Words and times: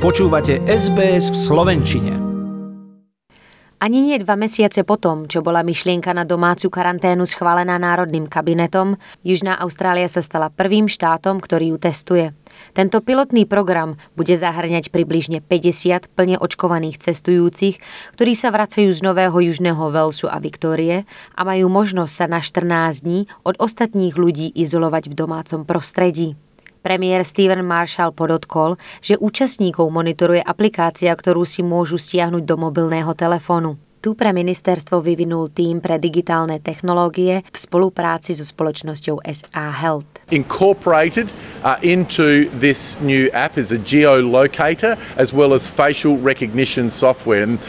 Počúvate 0.00 0.64
SBS 0.64 1.28
v 1.28 1.36
Slovenčine. 1.36 2.12
Ani 3.84 4.00
nie 4.00 4.16
dva 4.16 4.32
mesiace 4.32 4.80
potom, 4.80 5.28
čo 5.28 5.44
bola 5.44 5.60
myšlienka 5.60 6.16
na 6.16 6.24
domácu 6.24 6.72
karanténu 6.72 7.28
schválená 7.28 7.76
Národným 7.76 8.24
kabinetom, 8.24 8.96
Južná 9.20 9.60
Austrália 9.60 10.08
sa 10.08 10.24
stala 10.24 10.48
prvým 10.48 10.88
štátom, 10.88 11.36
ktorý 11.36 11.76
ju 11.76 11.78
testuje. 11.84 12.32
Tento 12.72 13.04
pilotný 13.04 13.44
program 13.44 14.00
bude 14.16 14.32
zahrňať 14.40 14.88
približne 14.88 15.44
50 15.44 16.16
plne 16.16 16.40
očkovaných 16.40 16.96
cestujúcich, 16.96 17.84
ktorí 18.16 18.32
sa 18.32 18.48
vracajú 18.56 18.88
z 18.88 19.04
Nového 19.04 19.36
Južného 19.36 19.84
Velsu 19.92 20.32
a 20.32 20.40
Viktórie 20.40 21.04
a 21.36 21.40
majú 21.44 21.68
možnosť 21.68 22.12
sa 22.16 22.24
na 22.24 22.40
14 22.40 23.04
dní 23.04 23.28
od 23.44 23.60
ostatných 23.60 24.16
ľudí 24.16 24.48
izolovať 24.56 25.12
v 25.12 25.14
domácom 25.28 25.68
prostredí. 25.68 26.40
Premiér 26.80 27.28
Steven 27.28 27.60
Marshall 27.60 28.16
podotkol, 28.16 28.80
že 29.04 29.20
účastníkov 29.20 29.92
monitoruje 29.92 30.40
aplikácia, 30.40 31.12
ktorú 31.12 31.44
si 31.44 31.60
môžu 31.60 32.00
stiahnuť 32.00 32.42
do 32.48 32.56
mobilného 32.56 33.12
telefónu. 33.12 33.76
Tu 34.00 34.16
pre 34.16 34.32
ministerstvo 34.32 35.04
vyvinul 35.04 35.52
tým 35.52 35.76
pre 35.76 36.00
digitálne 36.00 36.56
technológie 36.56 37.44
v 37.44 37.56
spolupráci 37.60 38.32
so 38.32 38.48
spoločnosťou 38.48 39.20
SA 39.28 39.76
Health. 39.76 40.08
Incorporated 40.32 41.28
uh, 41.60 41.76
into 41.84 42.48
this 42.56 42.96
new 43.04 43.28
app 43.36 43.60
is 43.60 43.76
a 43.76 43.80
geolocator 43.84 44.96
as 45.20 45.36
well 45.36 45.52
as 45.52 45.68
facial 45.68 46.16
recognition 46.16 46.88
software. 46.88 47.44
And 47.44 47.60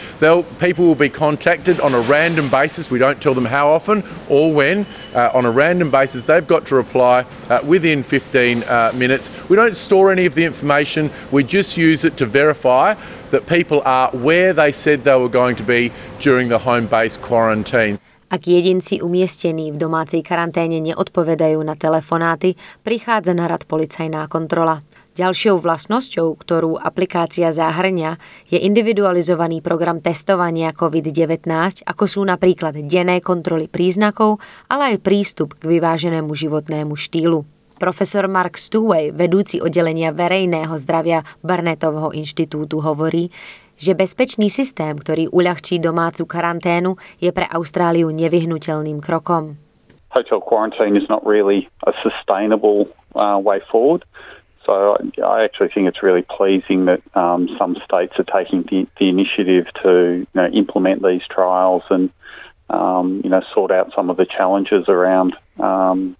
people 0.56 0.88
will 0.88 0.96
be 0.96 1.12
contacted 1.12 1.84
on 1.84 1.92
a 1.92 2.00
random 2.00 2.48
basis. 2.48 2.88
We 2.88 2.96
don't 2.96 3.20
tell 3.20 3.36
them 3.36 3.44
how 3.44 3.68
often 3.68 4.00
or 4.32 4.48
when. 4.56 4.88
Uh, 5.14 5.30
on 5.34 5.44
a 5.44 5.50
random 5.50 5.90
basis, 5.90 6.24
they've 6.24 6.46
got 6.46 6.66
to 6.66 6.74
reply 6.74 7.26
uh, 7.50 7.60
within 7.66 8.02
15 8.02 8.62
uh, 8.64 8.92
minutes. 8.94 9.30
We 9.48 9.56
don't 9.56 9.74
store 9.76 10.10
any 10.10 10.26
of 10.26 10.34
the 10.34 10.44
information. 10.44 11.10
We 11.30 11.44
just 11.44 11.76
use 11.76 12.04
it 12.04 12.16
to 12.16 12.26
verify 12.26 12.94
that 13.30 13.46
people 13.46 13.82
are 13.84 14.10
where 14.12 14.52
they 14.52 14.72
said 14.72 15.04
they 15.04 15.16
were 15.16 15.28
going 15.28 15.56
to 15.56 15.62
be 15.62 15.92
during 16.20 16.48
the 16.48 16.58
home-based 16.58 17.20
quarantine. 17.20 17.98
Ak 18.32 18.48
jedinci 18.48 19.04
umiestnení 19.04 19.76
v 19.76 19.76
domácej 19.76 20.24
karanténe 20.24 20.80
neodpovedajú 20.80 21.60
na 21.60 21.76
telefonáty, 21.76 22.56
prichádza 22.80 23.36
na 23.36 23.44
rad 23.44 23.68
policajná 23.68 24.24
kontrola. 24.24 24.80
Ďalšou 25.12 25.60
vlastnosťou, 25.60 26.40
ktorú 26.40 26.80
aplikácia 26.80 27.52
zahrňa, 27.52 28.16
je 28.48 28.56
individualizovaný 28.64 29.60
program 29.60 30.00
testovania 30.00 30.72
COVID-19, 30.72 31.44
ako 31.84 32.04
sú 32.08 32.24
napríklad 32.24 32.80
denné 32.88 33.20
kontroly 33.20 33.68
príznakov, 33.68 34.40
ale 34.72 34.96
aj 34.96 35.04
prístup 35.04 35.60
k 35.60 35.68
vyváženému 35.68 36.32
životnému 36.32 36.96
štýlu. 36.96 37.44
Profesor 37.76 38.24
Mark 38.24 38.56
Steway, 38.56 39.12
vedúci 39.12 39.60
oddelenia 39.60 40.16
verejného 40.16 40.72
zdravia 40.80 41.28
Barnettovho 41.44 42.16
inštitútu, 42.16 42.80
hovorí, 42.80 43.28
že 43.76 43.92
bezpečný 43.92 44.48
systém, 44.48 44.96
ktorý 44.96 45.28
uľahčí 45.28 45.76
domácu 45.76 46.24
karanténu, 46.24 46.96
je 47.20 47.28
pre 47.36 47.44
Austráliu 47.52 48.08
nevyhnutelným 48.08 48.96
krokom. 49.04 49.60
Hotel 50.08 50.40
quarantine 50.40 50.96
is 50.96 51.04
not 51.12 51.20
really 51.20 51.68
a 51.84 51.92
sustainable 52.00 52.88
uh, 53.12 53.36
way 53.36 53.60
forward. 53.68 54.08
So 54.64 54.96
I 54.96 55.22
I 55.22 55.44
actually 55.44 55.68
think 55.68 55.88
it's 55.88 56.02
really 56.02 56.22
pleasing 56.22 56.86
that 56.86 57.02
um, 57.16 57.48
some 57.58 57.76
states 57.84 58.14
are 58.18 58.24
taking 58.24 58.62
the, 58.62 58.86
the 58.98 59.08
initiative 59.08 59.66
to 59.82 60.18
you 60.20 60.26
know, 60.34 60.46
implement 60.48 61.02
these 61.02 61.22
trials 61.28 61.82
and 61.90 62.10
um, 62.70 63.20
you 63.24 63.30
know 63.30 63.42
sort 63.52 63.70
out 63.70 63.92
some 63.94 64.10
of 64.10 64.16
the 64.16 64.26
challenges 64.26 64.88
around 64.88 65.34
um, 65.58 66.16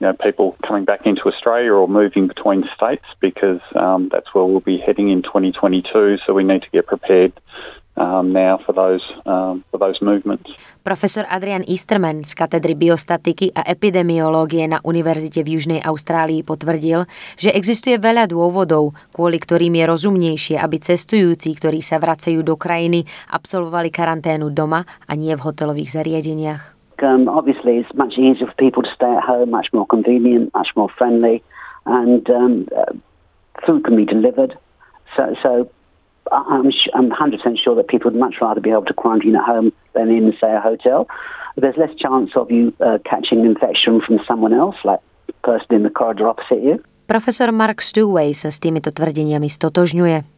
you 0.00 0.06
know, 0.06 0.14
people 0.14 0.56
coming 0.66 0.84
back 0.84 1.02
into 1.04 1.22
Australia 1.26 1.72
or 1.72 1.88
moving 1.88 2.28
between 2.28 2.62
states 2.74 3.04
because 3.20 3.60
um, 3.74 4.08
that's 4.12 4.32
where 4.32 4.44
we'll 4.44 4.60
be 4.60 4.78
heading 4.78 5.10
in 5.10 5.22
2022. 5.22 6.18
So 6.24 6.34
we 6.34 6.44
need 6.44 6.62
to 6.62 6.70
get 6.70 6.86
prepared 6.86 7.32
um, 7.98 8.30
now 8.30 8.62
for 8.62 8.72
those, 8.72 9.02
um, 9.26 9.66
for 9.70 9.78
those 9.78 9.98
movements. 10.00 10.46
Profesor 10.86 11.26
Adrian 11.26 11.66
Easterman 11.66 12.22
z 12.22 12.38
katedry 12.38 12.78
biostatiky 12.78 13.50
a 13.50 13.66
epidemiológie 13.66 14.70
na 14.70 14.78
Univerzite 14.86 15.42
v 15.42 15.58
Južnej 15.58 15.80
Austrálii 15.82 16.46
potvrdil, 16.46 17.04
že 17.34 17.50
existuje 17.50 17.98
veľa 17.98 18.30
dôvodov, 18.30 18.94
kvôli 19.10 19.42
ktorým 19.42 19.74
je 19.74 19.84
rozumnejšie, 19.84 20.56
aby 20.62 20.78
cestujúci, 20.78 21.58
ktorí 21.58 21.82
sa 21.82 21.98
vracajú 21.98 22.40
do 22.46 22.54
krajiny, 22.54 23.02
absolvovali 23.34 23.90
karanténu 23.90 24.54
doma 24.54 24.86
a 25.10 25.12
nie 25.18 25.34
v 25.34 25.42
hotelových 25.42 25.90
zariadeniach. 25.90 26.77
Um, 27.02 27.28
obviously, 27.28 27.78
it's 27.78 27.94
much 27.94 28.14
easier 28.18 28.46
for 28.46 28.54
people 28.54 28.82
to 28.82 28.90
stay 28.94 29.10
at 29.10 29.22
home, 29.22 29.50
much 29.50 29.68
more 29.72 29.86
convenient, 29.86 30.52
much 30.54 30.68
more 30.76 30.88
friendly, 30.88 31.42
and 31.86 32.28
um, 32.30 32.68
uh, 32.76 32.92
food 33.66 33.84
can 33.84 33.96
be 33.96 34.04
delivered. 34.04 34.58
So, 35.16 35.34
so 35.42 35.70
I'm, 36.32 36.70
I'm 36.94 37.10
100% 37.10 37.58
sure 37.62 37.74
that 37.76 37.88
people 37.88 38.10
would 38.10 38.18
much 38.18 38.36
rather 38.40 38.60
be 38.60 38.70
able 38.70 38.84
to 38.86 38.94
quarantine 38.94 39.36
at 39.36 39.44
home 39.44 39.72
than 39.94 40.10
in, 40.10 40.32
say, 40.40 40.54
a 40.54 40.60
hotel. 40.60 41.08
There's 41.56 41.76
less 41.76 41.94
chance 41.98 42.30
of 42.36 42.50
you 42.50 42.74
uh, 42.80 42.98
catching 43.04 43.44
infection 43.44 44.00
from 44.00 44.20
someone 44.26 44.52
else, 44.52 44.76
like 44.84 45.00
the 45.26 45.32
person 45.42 45.74
in 45.74 45.82
the 45.82 45.90
corridor 45.90 46.28
opposite 46.28 46.62
you. 46.62 46.82
Profesor 47.08 47.48
Mark 47.52 47.80
Steway 47.80 48.36
sa 48.36 48.52
s 48.52 48.60
týmito 48.60 48.92
tvrdeniami 48.92 49.48
stotožňuje. 49.48 50.37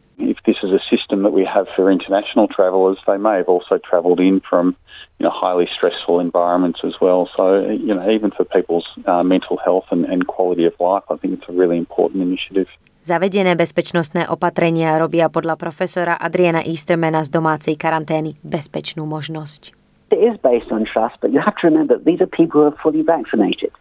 That 1.21 1.33
we 1.33 1.45
have 1.45 1.67
for 1.75 1.91
international 1.91 2.47
travellers, 2.47 2.97
they 3.05 3.17
may 3.17 3.37
have 3.37 3.49
also 3.49 3.77
travelled 3.77 4.19
in 4.19 4.41
from 4.41 4.75
you 5.21 5.25
know, 5.25 5.29
highly 5.29 5.69
stressful 5.69 6.19
environments 6.19 6.79
as 6.83 6.93
well. 6.99 7.29
So, 7.37 7.61
you 7.69 7.93
know, 7.93 8.09
even 8.09 8.31
for 8.31 8.43
people's 8.43 8.87
uh, 9.05 9.21
mental 9.21 9.57
health 9.57 9.85
and, 9.91 10.05
and 10.05 10.25
quality 10.25 10.65
of 10.65 10.73
life, 10.79 11.03
I 11.13 11.15
think 11.17 11.37
it's 11.37 11.47
a 11.47 11.53
really 11.53 11.77
important 11.77 12.23
initiative. 12.23 12.67
Zavedené 13.01 13.57
bezpečnostné 13.57 14.29
opatrenia 14.29 14.93
robia 14.97 15.25
podľa 15.29 15.57
profesora 15.57 16.13
Adriana 16.21 16.61
Eastermana 16.61 17.25
z 17.25 17.33
domácej 17.33 17.73
karantény 17.77 18.37
bezpečnú 18.45 19.09
možnosť. 19.09 19.73
It 20.13 20.21
is 20.21 20.37
based 20.41 20.69
on 20.69 20.85
trust, 20.85 21.17
but 21.21 21.33
you 21.33 21.41
have 21.41 21.57
to 21.61 21.69
remember 21.69 21.97
that 21.97 22.05
these 22.05 22.21
are 22.21 22.29
people 22.29 22.61
who 22.61 22.69
are 22.69 22.77
fully 22.81 23.01
vaccinated. 23.01 23.73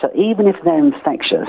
So 0.00 0.08
even 0.16 0.48
if 0.48 0.56
they're 0.64 0.80
infectious, 0.80 1.48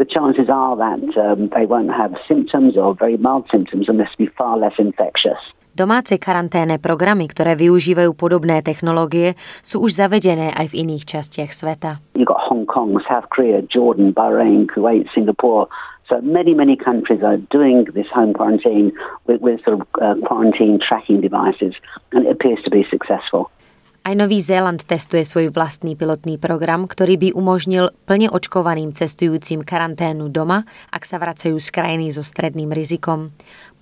the 0.00 0.08
chances 0.08 0.48
are 0.48 0.74
that 0.80 1.04
um, 1.20 1.52
they 1.52 1.66
won't 1.68 1.92
have 1.92 2.16
symptoms 2.26 2.72
or 2.74 2.96
very 2.96 3.20
mild 3.20 3.44
symptoms 3.52 3.84
and 3.86 4.00
this 4.00 4.08
will 4.16 4.24
be 4.24 4.32
far 4.32 4.56
less 4.56 4.72
infectious. 4.80 5.36
Domáce 5.70 6.18
karanténne 6.18 6.82
programy, 6.82 7.30
ktoré 7.30 7.54
využívajú 7.54 8.16
podobné 8.18 8.58
technológie, 8.64 9.38
sú 9.62 9.86
už 9.86 10.02
zavedené 10.02 10.50
aj 10.56 10.74
v 10.74 10.82
iných 10.82 11.04
častiach 11.06 11.52
sveta. 11.54 12.02
You've 12.18 12.26
got 12.26 12.42
Hong 12.42 12.66
Kong, 12.66 12.98
South 13.06 13.30
Korea, 13.30 13.62
Jordan, 13.70 14.10
Bahrain, 14.10 14.66
Kuwait, 14.66 15.06
Singapore. 15.14 15.70
So 16.10 16.18
many, 16.26 16.58
many 16.58 16.74
countries 16.74 17.22
are 17.22 17.38
doing 17.54 17.86
this 17.94 18.10
home 18.10 18.34
quarantine 18.34 18.90
with, 19.30 19.40
with 19.40 19.62
sort 19.62 19.78
of 19.78 19.86
uh, 20.02 20.18
quarantine 20.26 20.82
tracking 20.82 21.22
devices, 21.22 21.78
and 22.10 22.26
it 22.26 22.34
appears 22.34 22.58
to 22.66 22.70
be 22.72 22.82
successful. 22.90 23.52
Aj 24.00 24.16
Nový 24.16 24.40
Zéland 24.40 24.80
testuje 24.80 25.28
svoj 25.28 25.52
vlastný 25.52 25.92
pilotný 25.92 26.40
program, 26.40 26.88
ktorý 26.88 27.20
by 27.20 27.28
umožnil 27.36 27.92
plne 28.08 28.32
očkovaným 28.32 28.96
cestujúcim 28.96 29.60
karanténu 29.60 30.32
doma, 30.32 30.64
ak 30.88 31.04
sa 31.04 31.20
vracajú 31.20 31.60
z 31.60 31.68
krajiny 31.68 32.08
so 32.08 32.24
stredným 32.24 32.72
rizikom. 32.72 33.28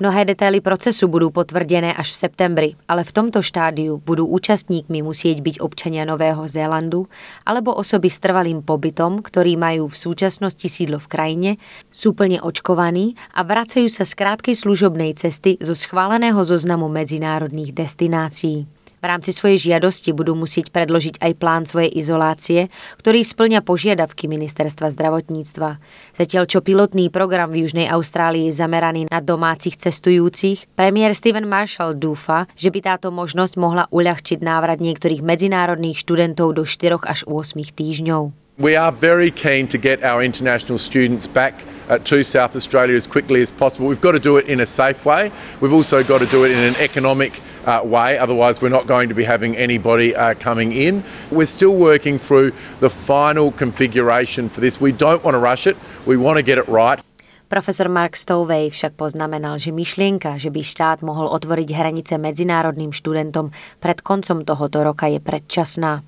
Mnohé 0.03 0.27
detaily 0.27 0.59
procesu 0.59 1.07
budú 1.07 1.31
potvrdené 1.31 1.95
až 1.95 2.11
v 2.11 2.21
septembri, 2.27 2.71
ale 2.91 3.07
v 3.07 3.15
tomto 3.15 3.47
štádiu 3.47 4.03
budú 4.03 4.27
účastníkmi 4.27 5.07
musieť 5.07 5.39
byť 5.39 5.63
občania 5.63 6.03
Nového 6.03 6.51
Zélandu 6.51 7.07
alebo 7.47 7.71
osoby 7.79 8.11
s 8.11 8.19
trvalým 8.19 8.67
pobytom, 8.67 9.23
ktorí 9.23 9.55
majú 9.55 9.87
v 9.87 10.01
súčasnosti 10.03 10.67
sídlo 10.67 10.99
v 10.99 11.11
krajine, 11.15 11.51
sú 11.95 12.11
plne 12.11 12.43
očkovaní 12.43 13.15
a 13.39 13.47
vracajú 13.47 13.87
sa 13.87 14.03
z 14.03 14.19
krátkej 14.19 14.67
služobnej 14.67 15.15
cesty 15.15 15.63
zo 15.63 15.79
schváleného 15.79 16.43
zoznamu 16.43 16.91
medzinárodných 16.91 17.71
destinácií. 17.71 18.67
V 18.99 19.05
rámci 19.07 19.31
svojej 19.31 19.71
žiadosti 19.71 20.11
budú 20.11 20.35
musieť 20.35 20.75
predložiť 20.75 21.23
aj 21.23 21.33
plán 21.39 21.63
svojej 21.71 21.95
izolácie, 21.95 22.67
ktorý 22.99 23.23
splňa 23.23 23.63
požiadavky 23.63 24.27
ministerstva 24.27 24.91
zdravotníctva. 24.91 25.79
Zatiaľ 26.19 26.45
čo 26.51 26.59
pilotný 26.59 27.07
program 27.15 27.55
v 27.55 27.63
Južnej 27.63 27.87
Austrálii 27.87 28.51
je 28.51 28.59
zameraný 28.59 29.07
na 29.07 29.23
domácich 29.23 29.79
cestujúcich, 29.79 30.67
premiér 30.75 31.15
Steven 31.15 31.47
Marshall 31.47 31.95
dúfa, 31.95 32.51
že 32.59 32.75
by 32.75 32.81
táto 32.83 33.15
možnosť 33.15 33.55
mohla 33.55 33.85
uľahčiť 33.95 34.43
návrat 34.43 34.83
niektorých 34.83 35.23
medzinárodných 35.23 36.01
študentov 36.03 36.59
do 36.59 36.67
4 36.67 36.99
až 37.07 37.23
8 37.29 37.55
týždňov. 37.77 38.48
We 38.59 38.75
are 38.75 38.91
very 38.91 39.31
keen 39.31 39.69
to 39.69 39.79
get 39.79 40.03
our 40.03 40.21
international 40.21 40.79
students 40.79 41.29
back 41.29 41.55
uh, 41.89 41.99
to 42.11 42.25
South 42.25 42.57
Australia 42.57 42.97
as 42.97 43.07
quickly 43.07 43.41
as 43.41 43.53
possible. 43.53 43.87
We've 43.87 44.01
got 44.01 44.19
to 44.19 44.19
do 44.19 44.37
it 44.37 44.51
in 44.51 44.59
a 44.59 44.67
safe 44.67 45.07
way. 45.07 45.31
We've 45.61 45.73
also 45.73 46.03
got 46.03 46.19
to 46.19 46.27
do 46.27 46.43
it 46.43 46.51
in 46.51 46.59
an 46.59 46.75
economic 46.83 47.41
uh, 47.67 47.83
way, 47.85 48.19
otherwise, 48.19 48.61
we're 48.61 48.75
not 48.75 48.89
going 48.89 49.11
to 49.11 49.15
be 49.15 49.23
having 49.23 49.55
anybody 49.57 50.11
uh, 50.11 50.35
coming 50.35 50.73
in. 50.73 51.05
We're 51.31 51.47
still 51.47 51.77
working 51.79 52.19
through 52.19 52.51
the 52.81 52.91
final 52.91 53.53
configuration 53.53 54.49
for 54.49 54.61
this. 54.61 54.81
We 54.81 54.91
don't 54.91 55.23
want 55.23 55.37
to 55.37 55.39
rush 55.39 55.71
it, 55.71 55.79
we 56.05 56.17
want 56.17 56.39
to 56.39 56.43
get 56.43 56.59
it 56.59 56.67
right. 56.67 56.99
Profesor 57.47 57.87
Mark 57.87 58.19
Stovey 58.19 58.75
však 58.75 58.99
poznamenal, 58.99 59.63
že 59.63 59.71
myšlienka, 59.71 60.35
že 60.35 60.51
by 60.51 60.67
štát 60.67 61.07
mohol 61.07 61.31
otvoriť 61.31 61.79
hranice 61.79 62.19
medzinárodným 62.19 62.91
študentom 62.91 63.55
pred 63.79 64.03
koncom 64.03 64.43
tohoto 64.43 64.83
roka 64.83 65.07
je 65.07 65.23
predčasná. 65.23 66.03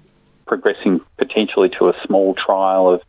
Progressing 0.50 0.99
potentially 1.17 1.70
to 1.79 1.87
a 1.87 1.94
small 2.05 2.35
trial 2.35 2.91
of 2.91 3.00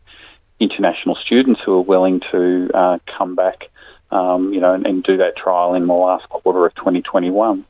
international 0.60 1.16
students 1.18 1.60
who 1.64 1.72
are 1.74 1.86
willing 1.94 2.22
to 2.30 2.70
uh, 2.72 2.98
come 3.18 3.34
back 3.34 3.66
um, 4.12 4.52
you 4.54 4.60
know, 4.60 4.74
and, 4.74 4.86
and, 4.86 5.02
do 5.02 5.16
that 5.16 5.34
trial 5.36 5.74
in 5.74 5.86
the 5.88 5.98
last 6.08 6.28
quarter 6.28 6.66
of 6.66 6.72
2021 6.76 7.64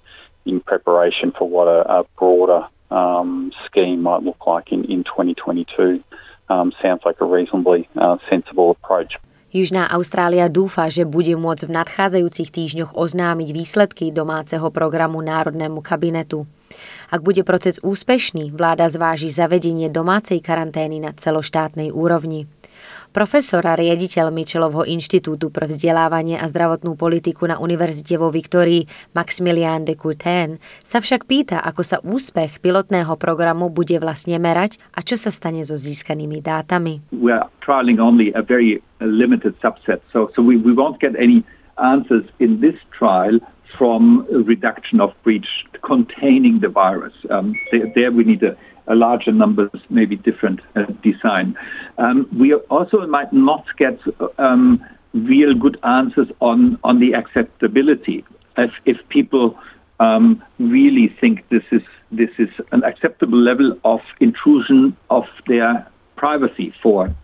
in 0.45 0.61
preparation 0.61 1.33
for 1.39 1.49
what 1.49 1.69
a, 1.71 1.81
a 1.89 2.05
broader 2.19 2.67
um, 2.91 3.53
scheme 3.65 4.03
might 4.03 4.23
look 4.23 4.45
like 4.45 4.73
in, 4.73 4.85
in 4.91 5.05
2022 5.05 6.03
um, 6.51 6.73
sounds 6.83 7.01
like 7.07 7.17
a 7.21 7.25
reasonably 7.25 7.89
uh, 7.97 8.19
sensible 8.29 8.77
approach. 8.77 9.17
Južná 9.53 9.85
Austrália 9.93 10.49
dúfa, 10.49 10.89
že 10.89 11.05
bude 11.05 11.37
môcť 11.37 11.69
v 11.69 11.77
nadchádzajúcich 11.77 12.49
týždňoch 12.49 12.91
oznámiť 12.97 13.49
výsledky 13.53 14.09
domáceho 14.09 14.73
programu 14.73 15.21
Národnému 15.21 15.85
kabinetu. 15.85 16.49
Ak 17.13 17.21
bude 17.21 17.45
proces 17.45 17.77
úspešný, 17.85 18.57
vláda 18.57 18.89
zváži 18.89 19.29
zavedenie 19.29 19.93
domácej 19.93 20.41
karantény 20.41 20.97
na 20.97 21.13
celoštátnej 21.13 21.93
úrovni. 21.93 22.49
Profesor 23.13 23.61
a 23.69 23.77
riaditeľ 23.77 24.33
Michelovho 24.33 24.89
inštitútu 24.89 25.53
pre 25.53 25.69
vzdelávanie 25.69 26.41
a 26.41 26.49
zdravotnú 26.49 26.97
politiku 26.97 27.45
na 27.45 27.61
Univerzite 27.61 28.17
vo 28.17 28.33
Viktórii 28.33 28.89
Maximilian 29.13 29.85
de 29.85 29.93
Courtin 29.93 30.57
sa 30.81 31.05
však 31.05 31.29
pýta, 31.29 31.61
ako 31.61 31.85
sa 31.85 32.01
úspech 32.01 32.65
pilotného 32.65 33.13
programu 33.21 33.69
bude 33.69 34.01
vlastne 34.01 34.41
merať 34.41 34.81
a 34.97 35.05
čo 35.05 35.21
sa 35.21 35.29
stane 35.29 35.61
so 35.69 35.77
získanými 35.77 36.41
dátami. 36.41 37.13
Trialing 37.61 38.01
from 43.77 44.27
reduction 44.31 45.01
of 45.01 45.13
breach 45.23 45.67
containing 45.83 46.61
the 46.61 46.69
virus. 46.69 47.15
Um, 47.31 47.55
there, 47.71 47.93
there 47.95 48.13
we 48.13 48.25
need 48.25 48.43
a 48.43 48.57
a 48.89 48.95
larger 48.95 49.33
numbers, 49.33 49.71
maybe 49.91 50.17
different 50.17 50.61
uh, 50.75 50.85
design. 51.03 51.57
Um, 51.99 52.29
we 52.37 52.55
also 52.55 53.07
might 53.07 53.33
not 53.33 53.65
get 53.79 53.99
um, 54.39 54.85
real 55.15 55.55
good 55.55 55.79
answers 55.85 56.29
on, 56.41 56.79
on 56.83 56.99
the 57.01 57.15
acceptability. 57.15 58.25
If, 58.57 58.73
if 58.85 58.97
people 59.09 59.59
um, 60.01 60.43
really 60.59 61.15
think 61.21 61.49
this 61.49 61.65
is 61.71 61.83
this 62.11 62.31
is 62.39 62.51
an 62.73 62.85
acceptable 62.85 63.39
level 63.39 63.79
of 63.85 64.01
intrusion 64.21 64.95
of 65.09 65.25
their 65.47 65.87
privacy 66.17 66.75
for 66.83 67.15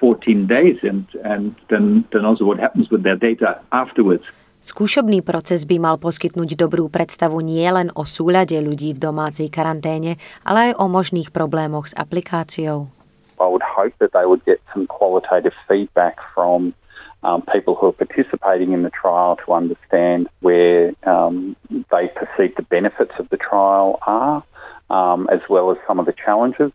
14 0.00 0.48
days, 0.48 0.78
and 0.82 1.06
and 1.24 1.54
then 1.70 2.04
then 2.12 2.24
also 2.24 2.44
what 2.44 2.58
happens 2.58 2.90
with 2.90 3.04
their 3.04 3.14
data 3.14 3.60
afterwards. 3.70 4.24
Skúšobný 4.66 5.22
proces 5.22 5.62
by 5.62 5.78
mal 5.78 5.94
poskytnúť 5.94 6.58
dobrú 6.58 6.90
predstavu 6.90 7.38
nielen 7.38 7.94
o 7.94 8.02
súľade 8.02 8.58
ľudí 8.58 8.98
v 8.98 9.02
domácej 9.06 9.46
karanténe, 9.46 10.18
ale 10.42 10.74
aj 10.74 10.82
o 10.82 10.90
možných 10.90 11.30
problémoch 11.30 11.86
s 11.86 11.94
aplikáciou. 11.94 12.90
I 13.38 13.46
would 13.46 13.62
hope 13.62 13.94
that 14.02 14.10
they 14.10 14.26
would 14.26 14.42
get 14.42 14.58
some 14.74 14.90
qualitative 14.90 15.54
feedback 15.70 16.18
from 16.34 16.74
um, 17.22 17.46
people 17.46 17.78
who 17.78 17.94
are 17.94 17.94
participating 17.94 18.74
in 18.74 18.82
the 18.82 18.90
trial 18.90 19.38
to 19.46 19.54
understand 19.54 20.26
where 20.42 20.90
um, 21.06 21.54
they 21.70 22.10
perceive 22.18 22.58
the 22.58 22.66
benefits 22.66 23.14
of 23.22 23.30
the 23.30 23.38
trial 23.38 24.02
are, 24.02 24.42
um, 24.90 25.30
as 25.30 25.46
well 25.46 25.70
as 25.70 25.78
some 25.86 26.02
of 26.02 26.10
the 26.10 26.16
challenges. 26.18 26.74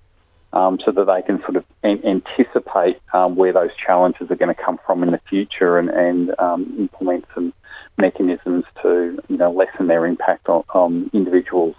Um, 0.52 0.84
so 0.84 0.92
that 0.92 1.08
they 1.08 1.24
can 1.24 1.40
sort 1.48 1.56
of 1.56 1.64
an- 1.80 2.04
anticipate 2.04 3.00
um, 3.16 3.40
where 3.40 3.56
those 3.56 3.72
challenges 3.76 4.28
are 4.32 4.36
going 4.36 4.54
to 4.54 4.62
come 4.62 4.80
from 4.84 5.00
in 5.00 5.12
the 5.12 5.24
future 5.32 5.80
and, 5.80 5.88
and 5.88 6.36
um, 6.40 6.76
implement 6.78 7.24
some 7.34 7.56
mechanisms 7.98 8.66
to 8.82 9.20
you 9.28 9.38
know, 9.38 9.52
lessen 9.52 9.88
their 9.88 10.06
impact 10.06 10.50
on, 10.50 10.64
on 10.74 11.10
individuals. 11.14 11.76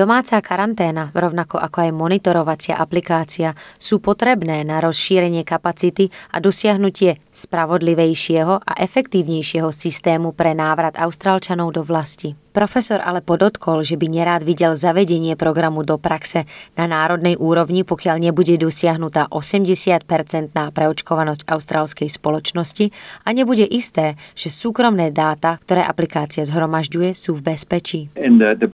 Domáca 0.00 0.40
karanténa, 0.40 1.12
rovnako 1.12 1.60
ako 1.60 1.84
aj 1.84 1.90
monitorovacia 1.92 2.72
aplikácia, 2.80 3.52
sú 3.76 4.00
potrebné 4.00 4.64
na 4.64 4.80
rozšírenie 4.80 5.44
kapacity 5.44 6.08
a 6.32 6.40
dosiahnutie 6.40 7.20
spravodlivejšieho 7.28 8.64
a 8.64 8.72
efektívnejšieho 8.80 9.68
systému 9.68 10.32
pre 10.32 10.56
návrat 10.56 10.96
Austrálčanov 10.96 11.76
do 11.76 11.84
vlasti. 11.84 12.32
Profesor 12.56 13.04
ale 13.04 13.20
podotkol, 13.20 13.84
že 13.84 14.00
by 14.00 14.08
nerád 14.08 14.40
videl 14.40 14.72
zavedenie 14.72 15.36
programu 15.36 15.84
do 15.84 16.00
praxe 16.00 16.48
na 16.80 16.88
národnej 16.88 17.36
úrovni, 17.36 17.84
pokiaľ 17.84 18.24
nebude 18.24 18.56
dosiahnutá 18.56 19.28
80-percentná 19.28 20.72
preočkovanosť 20.72 21.44
austrálskej 21.44 22.08
spoločnosti 22.08 22.88
a 23.28 23.36
nebude 23.36 23.68
isté, 23.68 24.16
že 24.32 24.48
súkromné 24.48 25.12
dáta, 25.12 25.60
ktoré 25.60 25.84
aplikácia 25.84 26.48
zhromažďuje, 26.48 27.12
sú 27.12 27.36
v 27.36 27.52
bezpečí. 27.52 28.08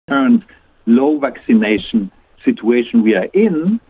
Current 0.06 0.65
low 0.86 1.18
vaccination 1.20 2.12
situation 2.46 3.02
we 3.02 3.18
are 3.18 3.30
in, 3.34 3.82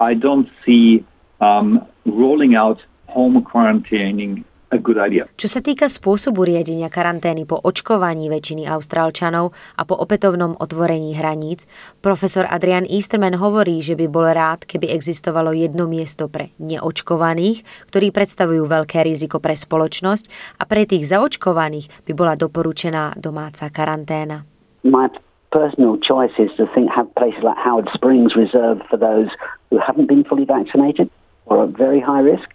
I 0.00 0.14
don't 0.14 0.48
see 0.66 1.04
um, 1.40 1.80
rolling 2.06 2.54
out 2.54 2.82
home 3.06 3.42
quarantining 3.42 4.44
a 4.70 4.78
good 4.78 4.98
idea. 4.98 5.26
Čo 5.34 5.50
sa 5.50 5.60
týka 5.60 5.90
spôsobu 5.90 6.46
riadenia 6.46 6.86
karantény 6.86 7.42
po 7.42 7.58
očkovaní 7.58 8.30
väčšiny 8.30 8.70
Austrálčanov 8.70 9.50
a 9.74 9.82
po 9.82 9.98
opätovnom 9.98 10.54
otvorení 10.62 11.18
hraníc, 11.18 11.66
profesor 11.98 12.46
Adrian 12.46 12.86
Easterman 12.86 13.34
hovorí, 13.34 13.82
že 13.82 13.98
by 13.98 14.06
bol 14.06 14.30
rád, 14.30 14.62
keby 14.70 14.94
existovalo 14.94 15.50
jedno 15.50 15.90
miesto 15.90 16.30
pre 16.30 16.54
neočkovaných, 16.62 17.66
ktorí 17.90 18.14
predstavujú 18.14 18.62
veľké 18.70 19.02
riziko 19.02 19.42
pre 19.42 19.58
spoločnosť 19.58 20.56
a 20.62 20.66
pre 20.70 20.86
tých 20.86 21.10
zaočkovaných 21.10 22.06
by 22.06 22.12
bola 22.14 22.38
doporučená 22.38 23.18
domáca 23.18 23.66
karanténa. 23.74 24.46
My 24.86 25.10
personal 25.50 25.98
choice 25.98 26.32
is 26.38 26.50
to 26.56 26.66
think 26.74 26.90
have 26.90 27.12
places 27.14 27.42
like 27.42 27.58
Howard 27.58 27.88
Springs 27.94 28.34
reserved 28.36 28.82
for 28.90 28.96
those 28.96 29.28
who 29.70 29.78
haven't 29.78 30.06
been 30.06 30.24
fully 30.24 30.44
vaccinated 30.44 31.10
or 31.46 31.64
at 31.64 31.70
very 31.70 32.00
high 32.00 32.20
risk 32.20 32.48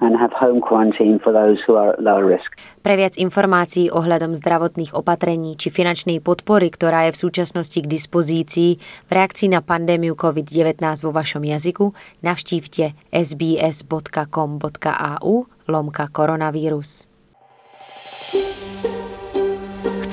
and 0.00 0.16
have 0.16 0.32
home 0.32 0.60
quarantine 0.60 1.18
for 1.18 1.32
those 1.32 1.60
who 1.66 1.74
are 1.76 1.92
at 1.92 2.00
lower 2.00 2.24
risk. 2.24 2.56
Pre 2.80 2.96
viac 2.96 3.20
informácií 3.20 3.92
ohľadom 3.92 4.32
zdravotných 4.36 4.96
opatrení 4.96 5.56
či 5.60 5.68
finančnej 5.68 6.24
podpory, 6.24 6.72
ktorá 6.72 7.08
je 7.08 7.12
v 7.16 7.20
súčasnosti 7.28 7.78
k 7.80 7.86
dispozícii 7.88 8.80
v 8.80 9.10
reakcii 9.12 9.52
na 9.52 9.60
pandémiu 9.60 10.16
COVID-19 10.16 10.80
vo 11.04 11.12
vašom 11.12 11.44
jazyku, 11.44 11.92
navštívte 12.24 12.96
sbs.com.au 13.12 14.54
lomka 15.68 16.04
koronavírus. 16.12 17.13